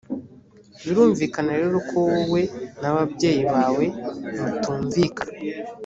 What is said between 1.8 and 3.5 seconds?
ko wowe n ababyeyi